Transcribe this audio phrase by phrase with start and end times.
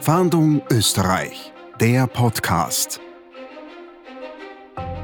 [0.00, 3.00] Fahndung Österreich, der Podcast.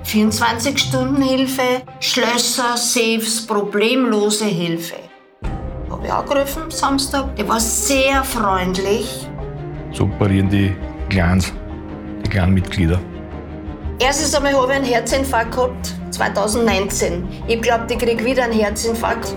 [0.04, 4.94] 24-Stunden-Hilfe, Schlösser, Safes, problemlose Hilfe.
[5.90, 7.34] Habe ich angerufen Samstag.
[7.34, 9.28] Der war sehr freundlich.
[9.92, 10.74] So parieren die
[11.10, 11.52] Clans,
[12.24, 13.00] die Clan-Mitglieder.
[13.98, 17.26] Erstes einmal habe ich einen Herzinfarkt gehabt, 2019.
[17.48, 19.34] Ich glaube, ich kriege wieder einen Herzinfarkt.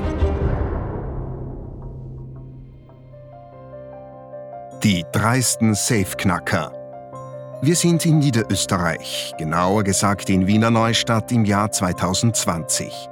[4.87, 6.71] Die dreisten Safeknacker.
[7.61, 13.09] Wir sind in Niederösterreich, genauer gesagt in Wiener Neustadt im Jahr 2020.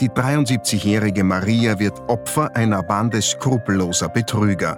[0.00, 4.76] Die 73-jährige Maria wird Opfer einer Bande skrupelloser Betrüger.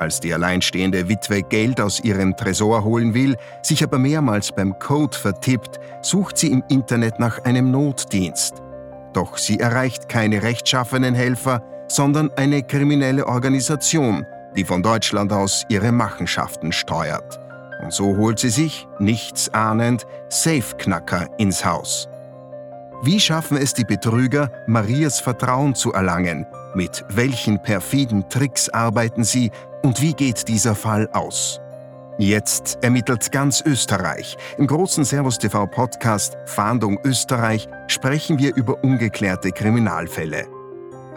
[0.00, 5.16] Als die alleinstehende Witwe Geld aus ihrem Tresor holen will, sich aber mehrmals beim Code
[5.16, 8.60] vertippt, sucht sie im Internet nach einem Notdienst.
[9.12, 15.92] Doch sie erreicht keine rechtschaffenen Helfer, sondern eine kriminelle Organisation, die von Deutschland aus ihre
[15.92, 17.40] Machenschaften steuert.
[17.82, 22.08] Und so holt sie sich, nichts ahnend, Safeknacker ins Haus.
[23.02, 26.46] Wie schaffen es die Betrüger, Marias Vertrauen zu erlangen?
[26.74, 29.50] Mit welchen perfiden Tricks arbeiten sie
[29.82, 31.60] und wie geht dieser Fall aus?
[32.18, 34.38] Jetzt ermittelt ganz Österreich.
[34.56, 40.55] Im großen Servus TV Podcast Fahndung Österreich sprechen wir über ungeklärte Kriminalfälle.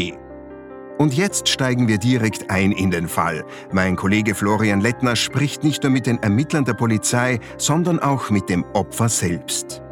[0.96, 3.44] Und jetzt steigen wir direkt ein in den Fall.
[3.72, 8.48] Mein Kollege Florian Lettner spricht nicht nur mit den Ermittlern der Polizei, sondern auch mit
[8.48, 9.83] dem Opfer selbst.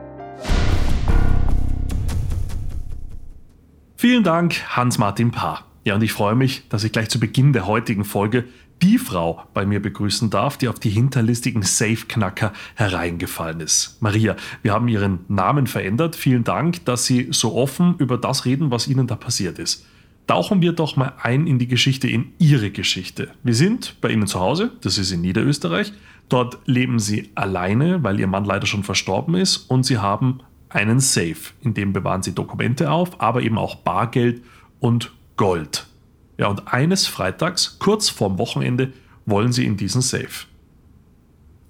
[4.03, 5.65] Vielen Dank, Hans-Martin Paar.
[5.85, 8.47] Ja, und ich freue mich, dass ich gleich zu Beginn der heutigen Folge
[8.83, 13.99] die Frau bei mir begrüßen darf, die auf die hinterlistigen Safe-Knacker hereingefallen ist.
[14.01, 16.17] Maria, wir haben Ihren Namen verändert.
[16.17, 19.87] Vielen Dank, dass Sie so offen über das reden, was Ihnen da passiert ist.
[20.27, 23.31] Tauchen wir doch mal ein in die Geschichte, in Ihre Geschichte.
[23.45, 25.93] Wir sind bei Ihnen zu Hause, das ist in Niederösterreich.
[26.29, 30.41] Dort leben Sie alleine, weil Ihr Mann leider schon verstorben ist und Sie haben
[30.75, 31.37] einen Safe.
[31.63, 34.43] In dem bewahren sie Dokumente auf, aber eben auch Bargeld
[34.81, 35.87] und Gold.
[36.39, 38.93] Ja, und eines Freitags, kurz vorm Wochenende,
[39.27, 40.47] wollen sie in diesen Safe.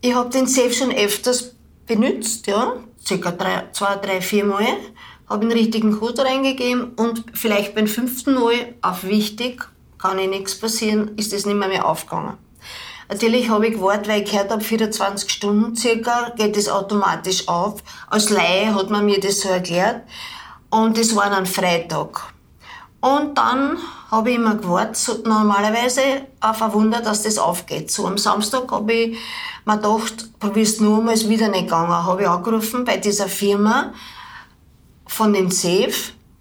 [0.01, 1.55] Ich habe den Safe schon öfters
[1.87, 4.67] benutzt, ja, circa drei, zwei, drei, vier Mal.
[5.29, 9.69] Habe einen richtigen Code reingegeben und vielleicht beim fünften Mal, auf wichtig,
[9.99, 12.37] kann eh nichts passieren, ist das nicht mehr, mehr aufgegangen.
[13.13, 17.83] Natürlich habe ich gewartet, weil ich gehört habe, 24 Stunden circa geht das automatisch auf.
[18.09, 20.01] Als Laie hat man mir das so erklärt.
[20.71, 22.33] Und das war dann Freitag.
[23.03, 23.77] Und dann
[24.11, 26.01] habe ich immer gewartet, normalerweise
[26.41, 27.91] auf ein Wunder, dass das aufgeht.
[27.91, 29.19] So am Samstag habe ich
[29.67, 31.93] mir gedacht, probier's nur einmal, ist wieder nicht gegangen.
[31.93, 33.93] Habe ich angerufen bei dieser Firma
[35.07, 35.93] von dem Safe.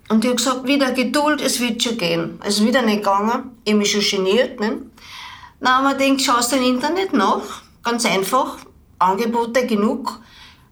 [0.07, 2.39] Und die hat gesagt, wieder Geduld, es wird schon gehen.
[2.45, 3.57] Es ist wieder nicht gegangen.
[3.65, 4.57] Ich habe mich schon geniert.
[4.61, 4.83] Ne?
[5.63, 8.57] Na, man denkt, schaust du im Internet nach, ganz einfach,
[8.97, 10.19] Angebote genug,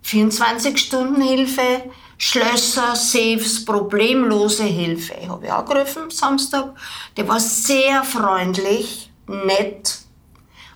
[0.04, 5.14] 24-Stunden-Hilfe, Schlösser, Safes, problemlose Hilfe.
[5.22, 6.74] Ich habe angerufen Samstag,
[7.16, 10.00] der war sehr freundlich, nett.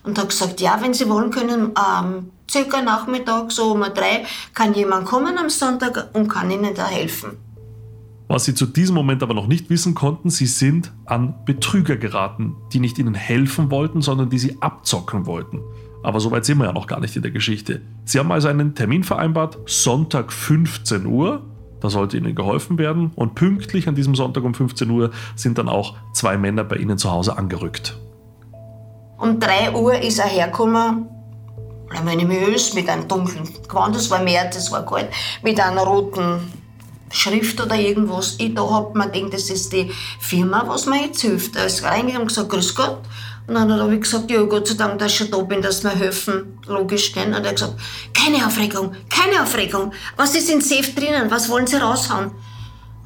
[0.04, 4.24] Und hat gesagt, ja, wenn Sie wollen, können ähm, circa Nachmittag, so um drei,
[4.54, 7.36] kann jemand kommen am Sonntag und kann Ihnen da helfen.
[8.34, 12.56] Was sie zu diesem Moment aber noch nicht wissen konnten, sie sind an Betrüger geraten,
[12.72, 15.60] die nicht ihnen helfen wollten, sondern die sie abzocken wollten.
[16.02, 17.82] Aber so weit sind wir ja noch gar nicht in der Geschichte.
[18.04, 21.44] Sie haben also einen Termin vereinbart, Sonntag 15 Uhr.
[21.78, 23.12] Da sollte ihnen geholfen werden.
[23.14, 26.98] Und pünktlich an diesem Sonntag um 15 Uhr sind dann auch zwei Männer bei ihnen
[26.98, 27.96] zu Hause angerückt.
[29.16, 31.06] Um 3 Uhr ist er hergekommen,
[32.02, 35.06] voluminös, mit einem dunklen Gewand, das war mehr, das war kalt,
[35.44, 36.40] mit einer roten
[37.14, 38.34] Schrift oder irgendwas.
[38.38, 41.56] Ich da hab mir gedacht, das ist die Firma, was mir jetzt hilft.
[41.56, 42.98] Er ist reingegangen und gesagt, grüß Gott.
[43.46, 45.82] Und dann habe ich gesagt, ja, Gott sei Dank, dass ich schon da bin, dass
[45.82, 46.58] mir helfen.
[46.66, 47.26] Logisch, gell?
[47.26, 47.74] Und er hat gesagt,
[48.12, 49.92] keine Aufregung, keine Aufregung.
[50.16, 51.30] Was ist in Safe drinnen?
[51.30, 52.32] Was wollen Sie raushauen?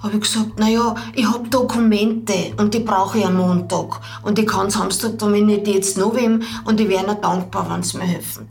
[0.00, 4.00] Habe ich gesagt, naja, ich habe Dokumente und die brauche ich am Montag.
[4.22, 7.82] Und ich kann Samstag damit nicht jetzt noch wem und ich wäre ihnen dankbar, wenn
[7.82, 8.48] sie mir helfen.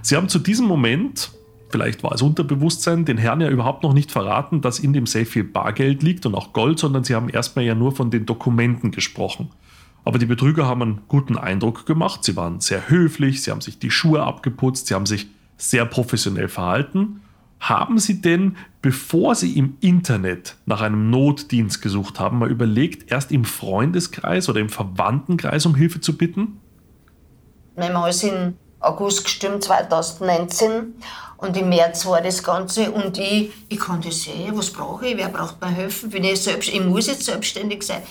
[0.00, 1.30] Sie haben zu diesem Moment
[1.72, 5.24] vielleicht war es Unterbewusstsein, den Herrn ja überhaupt noch nicht verraten, dass in dem Safe
[5.24, 8.90] viel Bargeld liegt und auch Gold, sondern sie haben erstmal ja nur von den Dokumenten
[8.90, 9.50] gesprochen.
[10.04, 13.78] Aber die Betrüger haben einen guten Eindruck gemacht, sie waren sehr höflich, sie haben sich
[13.78, 17.20] die Schuhe abgeputzt, sie haben sich sehr professionell verhalten,
[17.62, 23.30] Haben Sie denn, bevor Sie im Internet nach einem Notdienst gesucht haben, mal überlegt, erst
[23.30, 26.58] im Freundeskreis oder im Verwandtenkreis um Hilfe zu bitten?
[28.08, 30.94] Ist im August gestimmt, 2019.
[31.38, 32.90] Und im März war das Ganze.
[32.90, 36.10] Und ich, ich konnte sehen, was brauche ich, wer braucht mir helfen.
[36.10, 38.02] Bin ich, selbst, ich muss jetzt selbstständig sein.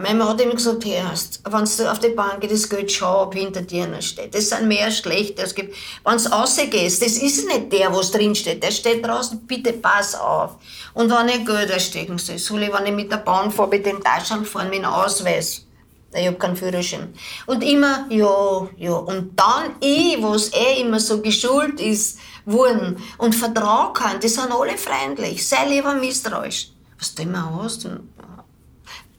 [0.00, 3.34] Mein Mann hat immer gesagt, hörst, wenn du auf die Bank das Geld schau, ob
[3.34, 4.32] hinter dir einer steht.
[4.32, 5.74] Das sind mehr schlechte als gibt.
[6.04, 8.62] Wenn du rausgehst, das ist nicht der, was drin steht.
[8.62, 10.52] Der steht draußen, bitte pass auf.
[10.94, 13.86] Und wenn ich Geld erstecken soll, soll ich, wenn ich mit der Bahn fahre, mit
[13.86, 15.64] den Taschen fahren, mit dem Ausweis.
[16.14, 17.12] Ich hab keinen Führerschein.
[17.46, 18.92] Und immer, ja, ja.
[18.92, 24.50] Und dann ich, was eh immer so geschult ist, wurden und vertrauen kann, die sind
[24.50, 25.46] alle freundlich.
[25.46, 26.70] Sei lieber misstrauisch.
[26.98, 27.88] Was du immer hast.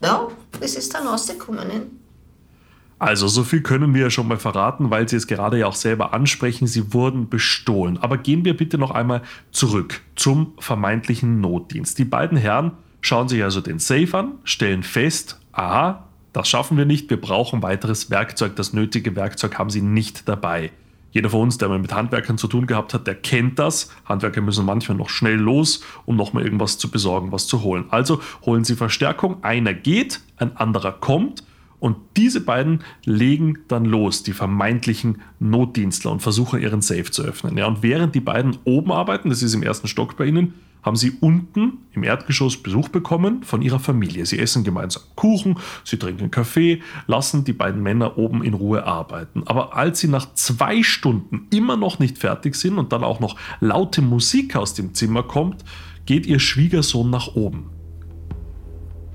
[0.01, 0.27] Ja,
[0.59, 1.67] das ist dann rausgekommen.
[1.67, 1.81] Ne?
[2.97, 5.75] Also, so viel können wir ja schon mal verraten, weil Sie es gerade ja auch
[5.75, 6.67] selber ansprechen.
[6.67, 7.97] Sie wurden bestohlen.
[7.97, 9.21] Aber gehen wir bitte noch einmal
[9.51, 11.97] zurück zum vermeintlichen Notdienst.
[11.97, 16.85] Die beiden Herren schauen sich also den Safe an, stellen fest, aha, das schaffen wir
[16.85, 18.55] nicht, wir brauchen weiteres Werkzeug.
[18.55, 20.71] Das nötige Werkzeug haben sie nicht dabei.
[21.11, 23.91] Jeder von uns, der mal mit Handwerkern zu tun gehabt hat, der kennt das.
[24.05, 27.85] Handwerker müssen manchmal noch schnell los, um nochmal irgendwas zu besorgen, was zu holen.
[27.89, 29.43] Also holen sie Verstärkung.
[29.43, 31.43] Einer geht, ein anderer kommt.
[31.79, 37.57] Und diese beiden legen dann los, die vermeintlichen Notdienstler, und versuchen ihren Safe zu öffnen.
[37.57, 40.53] Ja, und während die beiden oben arbeiten, das ist im ersten Stock bei ihnen,
[40.83, 44.25] haben sie unten im Erdgeschoss Besuch bekommen von ihrer Familie.
[44.25, 49.43] Sie essen gemeinsam Kuchen, sie trinken Kaffee, lassen die beiden Männer oben in Ruhe arbeiten.
[49.45, 53.35] Aber als sie nach zwei Stunden immer noch nicht fertig sind und dann auch noch
[53.59, 55.63] laute Musik aus dem Zimmer kommt,
[56.05, 57.69] geht ihr Schwiegersohn nach oben.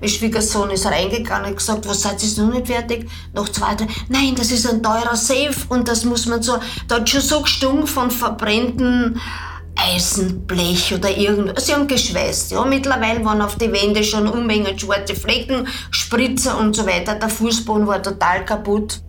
[0.01, 3.09] Mein Schwiegersohn ist reingegangen und gesagt, was seid ihr noch nicht fertig?
[3.33, 3.87] Noch zwei, drei.
[4.09, 6.57] Nein, das ist ein teurer Safe und das muss man so,
[6.87, 9.19] da hat schon so gestunken von verbrennten
[9.75, 11.67] Eisenblech oder irgendwas.
[11.67, 12.51] Sie haben geschweißt.
[12.51, 12.65] Ja.
[12.65, 17.15] Mittlerweile waren auf die Wände schon Unmengen schwarze Flecken, Spritzer und so weiter.
[17.15, 19.01] Der Fußboden war total kaputt.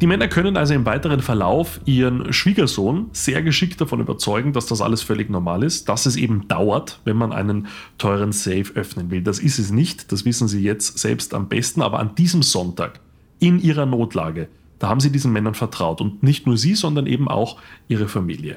[0.00, 4.80] Die Männer können also im weiteren Verlauf ihren Schwiegersohn sehr geschickt davon überzeugen, dass das
[4.80, 7.66] alles völlig normal ist, dass es eben dauert, wenn man einen
[7.98, 9.20] teuren Safe öffnen will.
[9.20, 13.00] Das ist es nicht, das wissen Sie jetzt selbst am besten, aber an diesem Sonntag
[13.40, 14.48] in ihrer Notlage,
[14.78, 18.56] da haben Sie diesen Männern vertraut und nicht nur Sie, sondern eben auch Ihre Familie.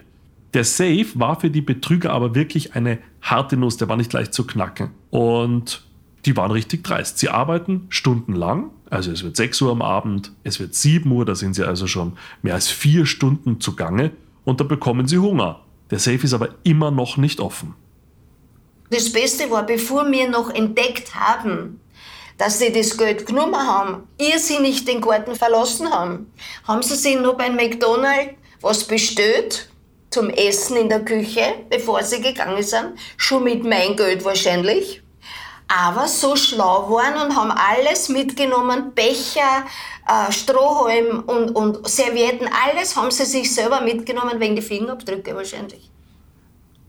[0.53, 4.33] Der Safe war für die Betrüger aber wirklich eine harte Nuss, der war nicht leicht
[4.33, 4.91] zu knacken.
[5.09, 5.83] Und
[6.25, 7.17] die waren richtig dreist.
[7.17, 11.35] Sie arbeiten stundenlang, also es wird 6 Uhr am Abend, es wird 7 Uhr, da
[11.35, 14.11] sind sie also schon mehr als vier Stunden zugange
[14.45, 15.61] und da bekommen sie Hunger.
[15.89, 17.73] Der Safe ist aber immer noch nicht offen.
[18.89, 21.79] Das Beste war, bevor wir noch entdeckt haben,
[22.37, 26.27] dass sie das Geld genommen haben, ihr sie nicht den Garten verlassen haben,
[26.67, 29.69] haben sie sich nur beim McDonald's was bestellt
[30.13, 32.93] zum Essen in der Küche, bevor sie gegangen sind.
[33.17, 35.01] Schon mit mein Geld wahrscheinlich.
[35.67, 39.65] Aber so schlau waren und haben alles mitgenommen, Becher,
[40.07, 45.89] äh, Strohhalm und, und Servietten, alles haben sie sich selber mitgenommen, wegen die Fingerabdrücke wahrscheinlich.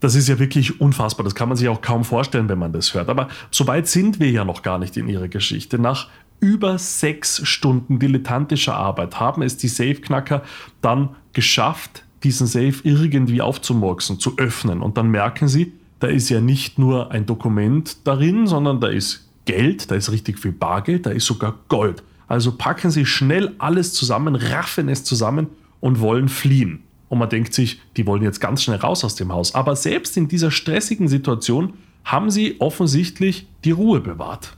[0.01, 1.25] Das ist ja wirklich unfassbar.
[1.25, 3.09] Das kann man sich auch kaum vorstellen, wenn man das hört.
[3.09, 5.79] Aber so weit sind wir ja noch gar nicht in ihrer Geschichte.
[5.79, 6.09] Nach
[6.41, 10.43] über sechs Stunden dilettantischer Arbeit haben es die Safeknacker
[10.83, 14.81] dann geschafft, diesen Safe irgendwie aufzumurksen, zu öffnen.
[14.81, 19.29] Und dann merken sie, da ist ja nicht nur ein Dokument darin, sondern da ist
[19.45, 22.03] Geld, da ist richtig viel Bargeld, da ist sogar Gold.
[22.27, 25.49] Also packen sie schnell alles zusammen, raffen es zusammen
[25.81, 26.83] und wollen fliehen.
[27.11, 29.55] Und man denkt sich, die wollen jetzt ganz schnell raus aus dem Haus.
[29.55, 34.57] Aber selbst in dieser stressigen Situation haben sie offensichtlich die Ruhe bewahrt.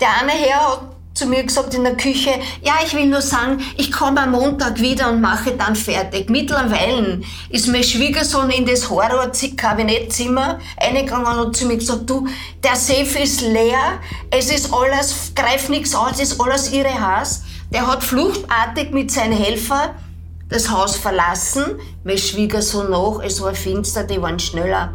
[0.00, 2.30] Der eine Herr hat zu mir gesagt in der Küche,
[2.62, 6.30] ja, ich will nur sagen, ich komme am Montag wieder und mache dann fertig.
[6.30, 7.20] Mittlerweile
[7.50, 12.28] ist mein Schwiegersohn in das Horror-Kabinettzimmer eingegangen und zu mir gesagt, du,
[12.62, 13.98] der Safe ist leer,
[14.30, 17.42] es ist alles, greif nichts aus, es ist alles ihre Haus.
[17.70, 19.90] Der hat fluchtartig mit seinen Helfern
[20.48, 21.64] das Haus verlassen,
[22.04, 24.94] mein Schwiegersohn noch, es war finster, die waren schneller.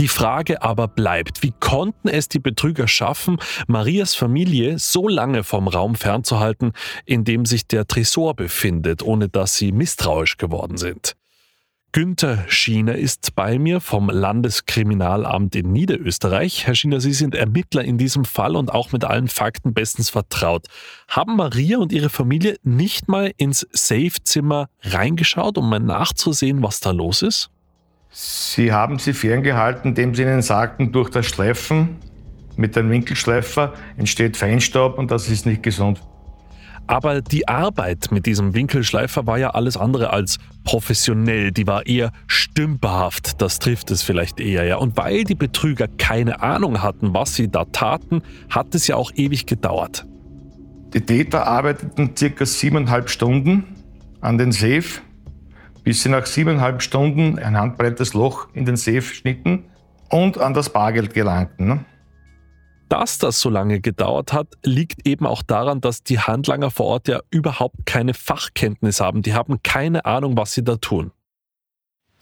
[0.00, 5.68] Die Frage aber bleibt, wie konnten es die Betrüger schaffen, Marias Familie so lange vom
[5.68, 6.72] Raum fernzuhalten,
[7.04, 11.16] in dem sich der Tresor befindet, ohne dass sie misstrauisch geworden sind?
[11.92, 16.66] Günther Schiener ist bei mir vom Landeskriminalamt in Niederösterreich.
[16.66, 20.66] Herr Schiener, Sie sind Ermittler in diesem Fall und auch mit allen Fakten bestens vertraut.
[21.08, 26.90] Haben Maria und ihre Familie nicht mal ins Safe-Zimmer reingeschaut, um mal nachzusehen, was da
[26.90, 27.50] los ist?
[28.10, 31.96] Sie haben sie ferngehalten, indem Sie ihnen sagten, durch das Streifen
[32.56, 36.02] Mit einem Winkelschleifer entsteht Feinstaub und das ist nicht gesund.
[36.88, 41.52] Aber die Arbeit mit diesem Winkelschleifer war ja alles andere als professionell.
[41.52, 43.40] Die war eher stümperhaft.
[43.40, 44.76] Das trifft es vielleicht eher, ja.
[44.76, 49.12] Und weil die Betrüger keine Ahnung hatten, was sie da taten, hat es ja auch
[49.14, 50.04] ewig gedauert.
[50.92, 53.64] Die Täter arbeiteten circa siebeneinhalb Stunden
[54.20, 55.00] an den Safe,
[55.84, 59.64] bis sie nach siebeneinhalb Stunden ein handbreites Loch in den Safe schnitten
[60.08, 61.66] und an das Bargeld gelangten.
[61.66, 61.84] Ne?
[62.88, 67.08] Dass das so lange gedauert hat, liegt eben auch daran, dass die Handlanger vor Ort
[67.08, 69.22] ja überhaupt keine Fachkenntnis haben.
[69.22, 71.12] Die haben keine Ahnung, was sie da tun.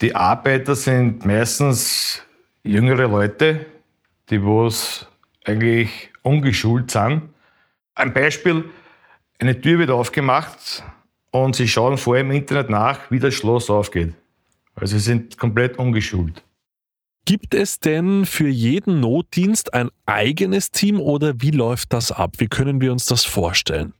[0.01, 2.21] Die Arbeiter sind meistens
[2.63, 3.65] jüngere Leute,
[4.29, 5.07] die wo's
[5.43, 7.29] eigentlich ungeschult sind.
[7.95, 8.65] Ein Beispiel,
[9.39, 10.83] eine Tür wird aufgemacht
[11.31, 14.13] und sie schauen vorher im Internet nach, wie das Schloss aufgeht.
[14.75, 16.43] Also sie sind komplett ungeschult.
[17.25, 22.35] Gibt es denn für jeden Notdienst ein eigenes Team oder wie läuft das ab?
[22.37, 23.93] Wie können wir uns das vorstellen?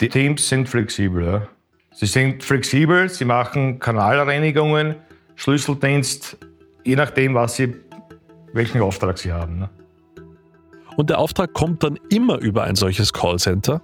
[0.00, 1.24] Die Teams sind flexibel.
[1.24, 1.48] Ja.
[1.92, 4.96] Sie sind flexibel, sie machen Kanalreinigungen,
[5.36, 6.36] Schlüsseldienst,
[6.84, 7.76] je nachdem, was sie,
[8.52, 9.60] welchen Auftrag sie haben.
[9.60, 9.70] Ne.
[10.96, 13.82] Und der Auftrag kommt dann immer über ein solches Callcenter?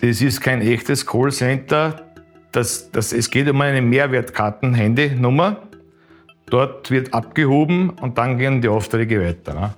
[0.00, 2.06] Das ist kein echtes Callcenter.
[2.52, 5.70] Das, das, es geht um eine Mehrwertkarten-Handynummer
[6.50, 9.54] Dort wird abgehoben und dann gehen die Aufträge weiter.
[9.54, 9.74] Ne?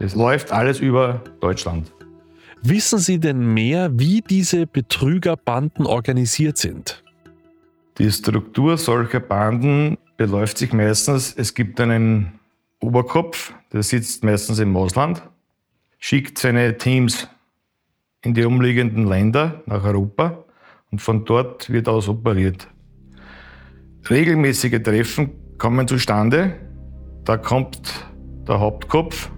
[0.00, 1.92] Es läuft alles über Deutschland.
[2.62, 7.04] Wissen Sie denn mehr, wie diese Betrügerbanden organisiert sind?
[7.98, 12.32] Die Struktur solcher Banden beläuft sich meistens, es gibt einen
[12.80, 15.22] Oberkopf, der sitzt meistens im Ausland,
[15.98, 17.28] schickt seine Teams
[18.24, 20.44] in die umliegenden Länder nach Europa
[20.90, 22.68] und von dort wird aus operiert.
[24.10, 26.54] Regelmäßige Treffen kommen zustande.
[27.24, 28.10] Da kommt
[28.46, 29.30] der Hauptkopf,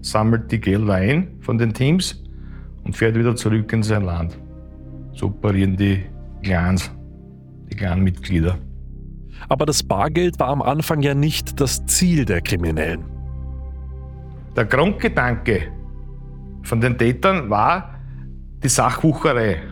[0.00, 2.22] sammelt die Gelder ein von den Teams
[2.84, 4.38] und fährt wieder zurück in sein Land.
[5.12, 6.04] So operieren die
[6.42, 6.90] Clans,
[7.70, 8.58] die Clanmitglieder.
[9.48, 13.04] Aber das Bargeld war am Anfang ja nicht das Ziel der Kriminellen.
[14.56, 15.72] Der Grundgedanke
[16.62, 17.93] von den Tätern war
[18.64, 19.62] die Sachwucherei.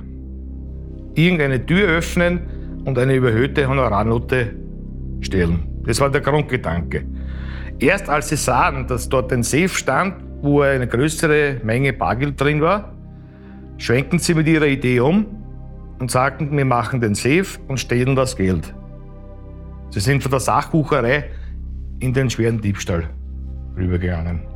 [1.15, 2.41] Irgendeine Tür öffnen,
[2.85, 4.55] und eine überhöhte Honorarnote
[5.21, 5.69] stellen.
[5.85, 7.05] Das war der Grundgedanke.
[7.79, 12.61] Erst als sie sahen, dass dort ein Safe stand, wo eine größere Menge Bargeld drin
[12.61, 12.93] war,
[13.79, 15.27] schwenken sie mit ihrer Idee um
[15.99, 18.75] und sagten, wir machen den Safe und stehlen das Geld.
[19.91, 21.31] Sie sind von der Sachbucherei
[22.01, 23.09] in den schweren Diebstahl
[23.77, 24.52] rübergegangen.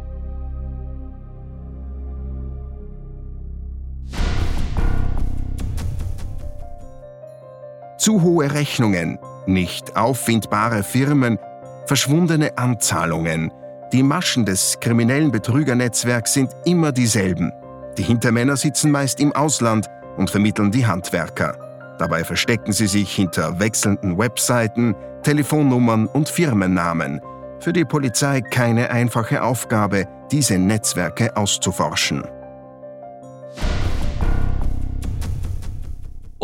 [8.07, 11.41] Zu hohe Rechnungen, nicht auffindbare Firmen,
[11.87, 13.51] verschwundene Anzahlungen.
[13.93, 17.51] Die Maschen des kriminellen Betrügernetzwerks sind immer dieselben.
[17.99, 21.59] Die Hintermänner sitzen meist im Ausland und vermitteln die Handwerker.
[21.99, 24.95] Dabei verstecken sie sich hinter wechselnden Webseiten,
[25.25, 27.21] Telefonnummern und Firmennamen.
[27.59, 32.23] Für die Polizei keine einfache Aufgabe, diese Netzwerke auszuforschen.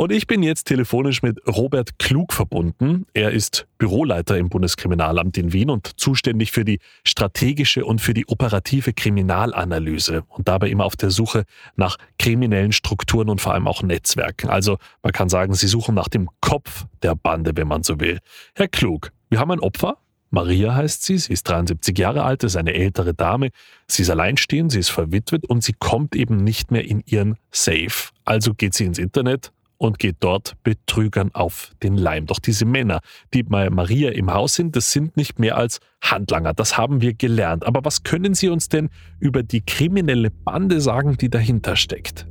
[0.02, 3.06] Und ich bin jetzt telefonisch mit Robert Klug verbunden.
[3.14, 8.26] Er ist Büroleiter im Bundeskriminalamt in Wien und zuständig für die strategische und für die
[8.26, 11.44] operative Kriminalanalyse und dabei immer auf der Suche
[11.76, 14.50] nach kriminellen Strukturen und vor allem auch Netzwerken.
[14.50, 18.18] Also man kann sagen, Sie suchen nach dem Kopf der Bande, wenn man so will.
[18.56, 19.99] Herr Klug, wir haben ein Opfer.
[20.30, 23.50] Maria heißt sie, sie ist 73 Jahre alt, ist eine ältere Dame,
[23.87, 28.11] sie ist alleinstehend, sie ist verwitwet und sie kommt eben nicht mehr in ihren Safe.
[28.25, 32.26] Also geht sie ins Internet, und geht dort Betrügern auf den Leim.
[32.26, 33.00] Doch diese Männer,
[33.34, 36.54] die bei Maria im Haus sind, das sind nicht mehr als Handlanger.
[36.54, 37.66] Das haben wir gelernt.
[37.66, 42.28] Aber was können Sie uns denn über die kriminelle Bande sagen, die dahinter steckt?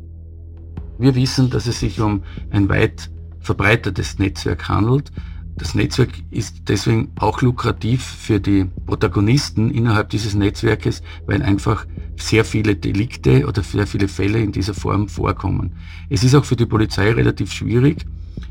[0.97, 5.11] Wir wissen, dass es sich um ein weit verbreitetes Netzwerk handelt.
[5.57, 11.85] Das Netzwerk ist deswegen auch lukrativ für die Protagonisten innerhalb dieses Netzwerkes, weil einfach
[12.17, 15.73] sehr viele Delikte oder sehr viele Fälle in dieser Form vorkommen.
[16.09, 18.05] Es ist auch für die Polizei relativ schwierig,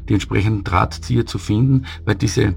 [0.09, 2.55] die entsprechenden Drahtzieher zu finden, weil diese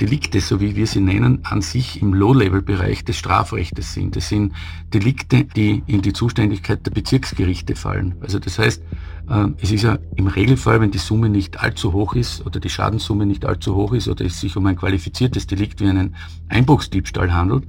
[0.00, 4.16] Delikte, so wie wir sie nennen, an sich im Low-Level-Bereich des Strafrechtes sind.
[4.16, 4.52] Das sind
[4.92, 8.14] Delikte, die in die Zuständigkeit der Bezirksgerichte fallen.
[8.20, 8.82] Also das heißt,
[9.28, 12.70] äh, es ist ja im Regelfall, wenn die Summe nicht allzu hoch ist oder die
[12.70, 16.14] Schadenssumme nicht allzu hoch ist oder es sich um ein qualifiziertes Delikt wie einen
[16.48, 17.64] Einbruchsdiebstahl handelt,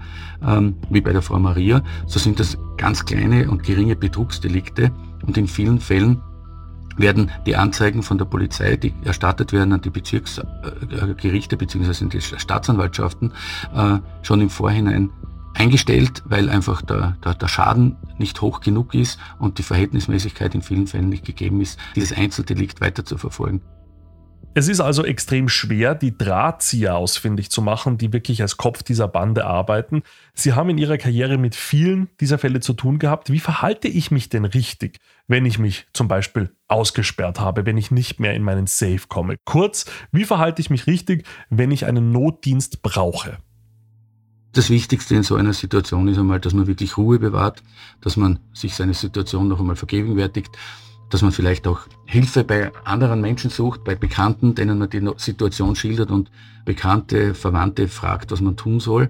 [0.46, 4.92] ähm, wie bei der Frau Maria, so sind das ganz kleine und geringe Betrugsdelikte
[5.26, 6.22] und in vielen Fällen
[7.00, 12.06] werden die Anzeigen von der Polizei, die erstattet werden an die Bezirksgerichte bzw.
[12.06, 13.34] die Staatsanwaltschaften,
[13.74, 15.10] äh, schon im Vorhinein
[15.54, 20.62] eingestellt, weil einfach der, der, der Schaden nicht hoch genug ist und die Verhältnismäßigkeit in
[20.62, 23.62] vielen Fällen nicht gegeben ist, dieses Einzeldelikt weiter zu verfolgen.
[24.56, 29.08] Es ist also extrem schwer, die Drahtzieher ausfindig zu machen, die wirklich als Kopf dieser
[29.08, 30.02] Bande arbeiten.
[30.34, 33.32] Sie haben in Ihrer Karriere mit vielen dieser Fälle zu tun gehabt.
[33.32, 37.92] Wie verhalte ich mich denn richtig, wenn ich mich zum Beispiel ausgesperrt habe, wenn ich
[37.92, 39.36] nicht mehr in meinen Safe komme?
[39.46, 43.38] Kurz, wie verhalte ich mich richtig, wenn ich einen Notdienst brauche?
[44.54, 47.62] Das Wichtigste in so einer Situation ist einmal, dass man wirklich Ruhe bewahrt,
[48.02, 50.50] dass man sich seine Situation noch einmal vergegenwärtigt,
[51.10, 55.76] dass man vielleicht auch Hilfe bei anderen Menschen sucht, bei Bekannten, denen man die Situation
[55.76, 56.32] schildert und
[56.66, 59.10] Bekannte, Verwandte fragt, was man tun soll.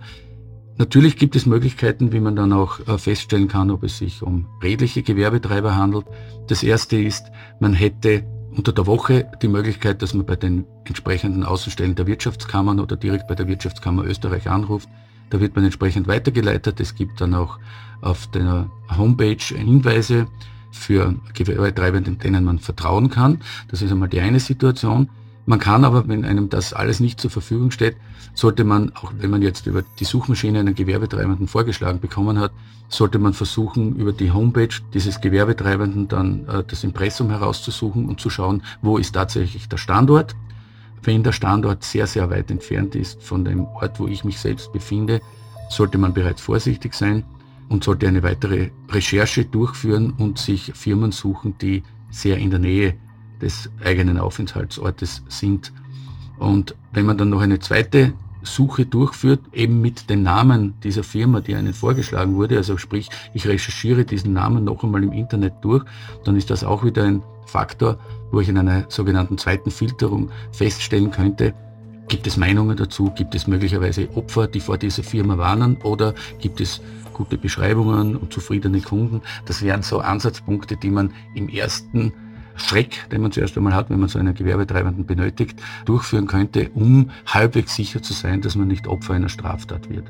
[0.77, 4.47] Natürlich gibt es Möglichkeiten, wie man dann auch äh, feststellen kann, ob es sich um
[4.63, 6.05] redliche Gewerbetreiber handelt.
[6.47, 7.25] Das erste ist,
[7.59, 8.23] man hätte
[8.55, 13.27] unter der Woche die Möglichkeit, dass man bei den entsprechenden Außenstellen der Wirtschaftskammern oder direkt
[13.27, 14.87] bei der Wirtschaftskammer Österreich anruft
[15.29, 16.79] da wird man entsprechend weitergeleitet.
[16.79, 17.59] Es gibt dann auch
[18.01, 20.27] auf der Homepage Hinweise
[20.71, 23.41] für Gewerbetreibende, denen man vertrauen kann.
[23.69, 25.09] Das ist einmal die eine Situation.
[25.45, 27.97] Man kann aber, wenn einem das alles nicht zur Verfügung steht,
[28.35, 32.51] sollte man, auch wenn man jetzt über die Suchmaschine einen Gewerbetreibenden vorgeschlagen bekommen hat,
[32.87, 38.29] sollte man versuchen, über die Homepage dieses Gewerbetreibenden dann äh, das Impressum herauszusuchen und zu
[38.29, 40.35] schauen, wo ist tatsächlich der Standort
[41.03, 44.71] wenn der Standort sehr, sehr weit entfernt ist von dem Ort, wo ich mich selbst
[44.73, 45.21] befinde,
[45.69, 47.23] sollte man bereits vorsichtig sein
[47.69, 52.95] und sollte eine weitere Recherche durchführen und sich Firmen suchen, die sehr in der Nähe
[53.41, 55.71] des eigenen Aufenthaltsortes sind.
[56.39, 61.41] Und wenn man dann noch eine zweite Suche durchführt, eben mit den Namen dieser Firma,
[61.41, 65.83] die einen vorgeschlagen wurde, also sprich, ich recherchiere diesen Namen noch einmal im Internet durch,
[66.23, 67.99] dann ist das auch wieder ein Faktor,
[68.31, 71.53] wo ich in einer sogenannten zweiten Filterung feststellen könnte,
[72.07, 76.61] gibt es Meinungen dazu, gibt es möglicherweise Opfer, die vor dieser Firma warnen oder gibt
[76.61, 76.81] es
[77.19, 79.21] gute Beschreibungen und zufriedene Kunden.
[79.45, 82.13] Das wären so Ansatzpunkte, die man im ersten
[82.55, 87.11] Schreck, den man zuerst einmal hat, wenn man so einen Gewerbetreibenden benötigt, durchführen könnte, um
[87.25, 90.09] halbwegs sicher zu sein, dass man nicht Opfer einer Straftat wird.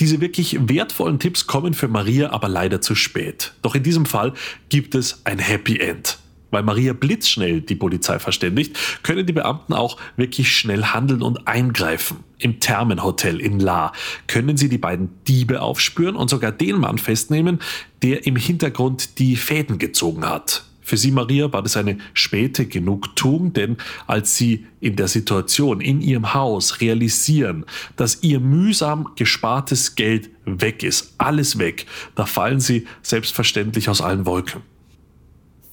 [0.00, 3.52] Diese wirklich wertvollen Tipps kommen für Maria aber leider zu spät.
[3.60, 4.32] Doch in diesem Fall
[4.70, 6.18] gibt es ein Happy End.
[6.50, 12.24] Weil Maria blitzschnell die Polizei verständigt, können die Beamten auch wirklich schnell handeln und eingreifen.
[12.38, 13.92] Im Thermenhotel in La
[14.26, 17.60] können sie die beiden Diebe aufspüren und sogar den Mann festnehmen,
[18.02, 20.64] der im Hintergrund die Fäden gezogen hat.
[20.86, 26.00] Für sie, Maria, war das eine späte Genugtuung, denn als sie in der Situation in
[26.00, 27.64] ihrem Haus realisieren,
[27.96, 34.26] dass ihr mühsam gespartes Geld weg ist, alles weg, da fallen sie selbstverständlich aus allen
[34.26, 34.62] Wolken.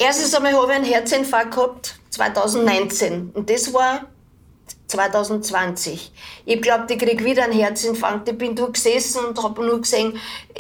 [0.06, 3.32] Erstens einmal habe ich einen Herzinfarkt gehabt, 2019.
[3.34, 4.02] Und das war
[4.88, 6.12] 2020.
[6.44, 8.28] Ich glaube, ich kriege wieder einen Herzinfarkt.
[8.28, 10.20] Ich bin da gesessen und habe nur gesehen,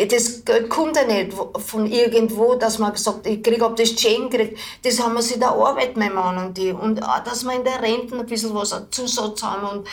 [0.09, 4.29] das Geld kommt ja nicht von irgendwo, dass man gesagt ich kriege, ob das Chain
[4.29, 4.57] kriegt.
[4.81, 6.73] Das haben wir sich da arbeitet, mein Mann und ich.
[6.73, 9.67] Und auch, dass wir in der Rente ein bisschen was Zusatz haben.
[9.67, 9.87] Und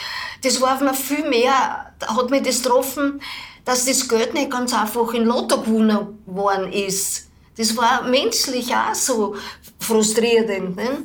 [0.45, 3.21] das war mir viel mehr, hat mich das getroffen,
[3.65, 7.30] dass das Geld nicht ganz einfach in Lotto gewonnen worden ist.
[7.57, 9.37] Das war menschlich auch so
[9.79, 10.77] frustrierend.
[10.77, 11.05] Ne?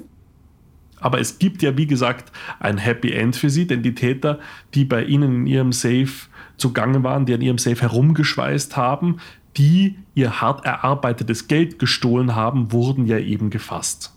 [0.99, 4.39] Aber es gibt ja, wie gesagt, ein Happy End für sie, denn die Täter,
[4.73, 6.09] die bei ihnen in ihrem Safe
[6.57, 9.19] zugange waren, die an ihrem Safe herumgeschweißt haben,
[9.57, 14.13] die ihr hart erarbeitetes Geld gestohlen haben, wurden ja eben gefasst.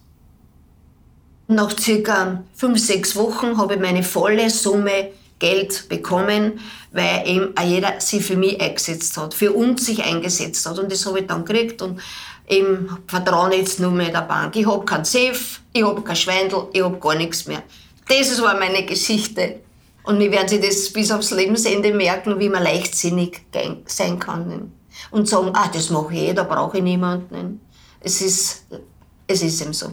[1.46, 6.60] Nach circa fünf, sechs Wochen habe ich meine volle Summe Geld bekommen,
[6.92, 10.78] weil eben jeder sie für mich eingesetzt hat, für uns sich eingesetzt hat.
[10.78, 12.00] Und das habe ich dann gekriegt und
[12.48, 14.56] eben vertraue jetzt nur mehr der Bank.
[14.56, 15.38] Ich habe kein Safe,
[15.72, 17.62] ich habe kein Schweindel, ich habe gar nichts mehr.
[18.08, 19.60] Das war meine Geschichte.
[20.04, 23.42] Und wir werden sich das bis aufs Lebensende merken, wie man leichtsinnig
[23.86, 24.72] sein kann.
[25.10, 27.60] Und sagen, ah, das mache ich eh, da brauche ich niemanden.
[28.00, 28.64] Es ist,
[29.26, 29.92] es ist eben so.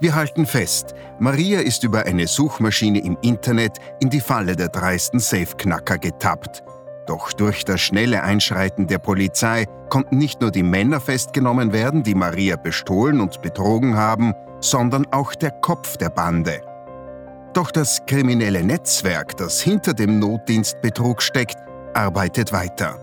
[0.00, 5.20] Wir halten fest, Maria ist über eine Suchmaschine im Internet in die Falle der dreisten
[5.20, 6.64] Safeknacker getappt.
[7.06, 12.14] Doch durch das schnelle Einschreiten der Polizei konnten nicht nur die Männer festgenommen werden, die
[12.14, 16.62] Maria bestohlen und betrogen haben, sondern auch der Kopf der Bande.
[17.52, 21.58] Doch das kriminelle Netzwerk, das hinter dem Notdienstbetrug steckt,
[21.94, 22.98] arbeitet weiter.